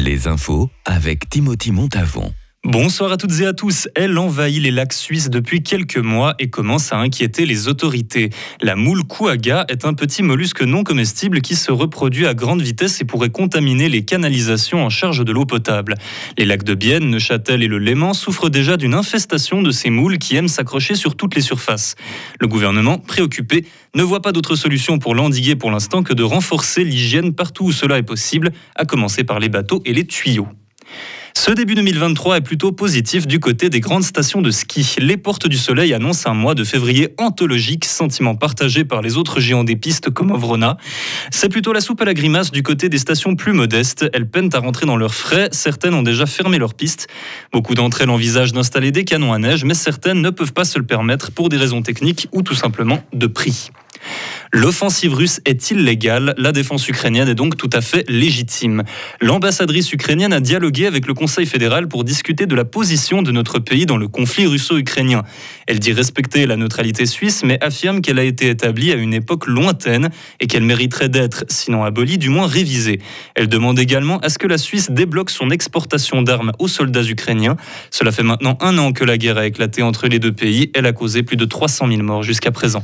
[0.00, 2.32] Les infos avec Timothy Montavon.
[2.64, 3.88] Bonsoir à toutes et à tous.
[3.94, 8.30] Elle envahit les lacs suisses depuis quelques mois et commence à inquiéter les autorités.
[8.60, 13.00] La moule kouaga est un petit mollusque non comestible qui se reproduit à grande vitesse
[13.00, 15.94] et pourrait contaminer les canalisations en charge de l'eau potable.
[16.36, 20.18] Les lacs de Bienne, Neuchâtel et le Léman souffrent déjà d'une infestation de ces moules
[20.18, 21.94] qui aiment s'accrocher sur toutes les surfaces.
[22.40, 26.82] Le gouvernement, préoccupé, ne voit pas d'autre solution pour l'endiguer pour l'instant que de renforcer
[26.82, 30.48] l'hygiène partout où cela est possible, à commencer par les bateaux et les tuyaux.
[31.40, 34.96] Ce début 2023 est plutôt positif du côté des grandes stations de ski.
[34.98, 39.38] Les Portes du Soleil annoncent un mois de février anthologique, sentiment partagé par les autres
[39.38, 40.78] géants des pistes comme Ovrona.
[41.30, 44.04] C'est plutôt la soupe à la grimace du côté des stations plus modestes.
[44.12, 45.48] Elles peinent à rentrer dans leurs frais.
[45.52, 47.06] Certaines ont déjà fermé leurs pistes.
[47.52, 50.76] Beaucoup d'entre elles envisagent d'installer des canons à neige, mais certaines ne peuvent pas se
[50.76, 53.70] le permettre pour des raisons techniques ou tout simplement de prix.
[54.52, 58.82] L'offensive russe est illégale, la défense ukrainienne est donc tout à fait légitime.
[59.20, 63.58] L'ambassadrice ukrainienne a dialogué avec le Conseil fédéral pour discuter de la position de notre
[63.58, 65.22] pays dans le conflit russo-ukrainien.
[65.66, 69.46] Elle dit respecter la neutralité suisse, mais affirme qu'elle a été établie à une époque
[69.46, 70.08] lointaine
[70.40, 73.00] et qu'elle mériterait d'être, sinon abolie, du moins révisée.
[73.34, 77.56] Elle demande également à ce que la Suisse débloque son exportation d'armes aux soldats ukrainiens.
[77.90, 80.70] Cela fait maintenant un an que la guerre a éclaté entre les deux pays.
[80.74, 82.82] Elle a causé plus de 300 000 morts jusqu'à présent.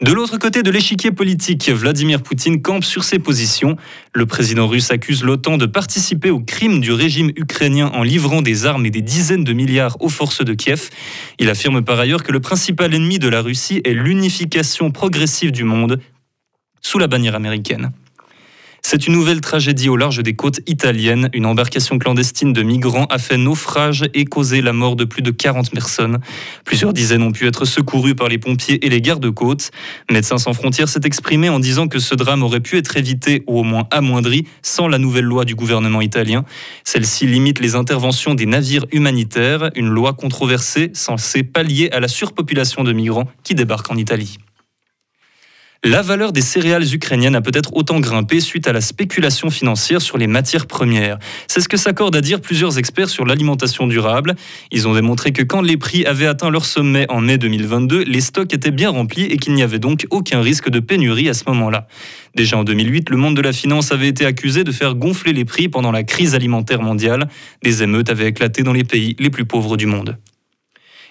[0.00, 3.76] De l'autre côté de l'échiquier politique, Vladimir Poutine campe sur ses positions.
[4.14, 8.64] Le président russe accuse l'OTAN de participer au crime du régime ukrainien en livrant des
[8.64, 10.88] armes et des dizaines de milliards aux forces de Kiev.
[11.38, 15.64] Il affirme par ailleurs que le principal ennemi de la Russie est l'unification progressive du
[15.64, 16.00] monde
[16.80, 17.92] sous la bannière américaine.
[18.82, 21.28] C'est une nouvelle tragédie au large des côtes italiennes.
[21.32, 25.30] Une embarcation clandestine de migrants a fait naufrage et causé la mort de plus de
[25.30, 26.18] 40 personnes.
[26.64, 29.70] Plusieurs dizaines ont pu être secourues par les pompiers et les gardes-côtes.
[30.10, 33.60] Médecins sans frontières s'est exprimé en disant que ce drame aurait pu être évité ou
[33.60, 36.44] au moins amoindri sans la nouvelle loi du gouvernement italien.
[36.84, 42.82] Celle-ci limite les interventions des navires humanitaires, une loi controversée censée pallier à la surpopulation
[42.82, 44.38] de migrants qui débarquent en Italie.
[45.82, 50.18] La valeur des céréales ukrainiennes a peut-être autant grimpé suite à la spéculation financière sur
[50.18, 51.18] les matières premières.
[51.48, 54.34] C'est ce que s'accordent à dire plusieurs experts sur l'alimentation durable.
[54.70, 58.20] Ils ont démontré que quand les prix avaient atteint leur sommet en mai 2022, les
[58.20, 61.44] stocks étaient bien remplis et qu'il n'y avait donc aucun risque de pénurie à ce
[61.46, 61.86] moment-là.
[62.34, 65.46] Déjà en 2008, le monde de la finance avait été accusé de faire gonfler les
[65.46, 67.26] prix pendant la crise alimentaire mondiale.
[67.62, 70.18] Des émeutes avaient éclaté dans les pays les plus pauvres du monde.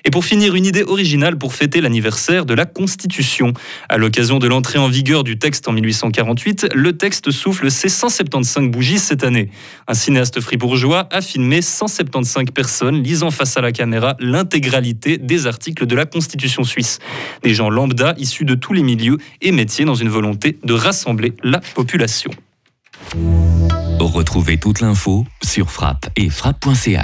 [0.05, 3.53] Et pour finir, une idée originale pour fêter l'anniversaire de la Constitution.
[3.89, 8.69] À l'occasion de l'entrée en vigueur du texte en 1848, le texte souffle ses 175
[8.69, 9.49] bougies cette année.
[9.87, 15.85] Un cinéaste fribourgeois a filmé 175 personnes lisant face à la caméra l'intégralité des articles
[15.85, 16.99] de la Constitution suisse.
[17.43, 21.33] Des gens lambda issus de tous les milieux et métiers dans une volonté de rassembler
[21.43, 22.31] la population.
[23.99, 26.97] Retrouvez toute l'info sur frappe et frappe.ch.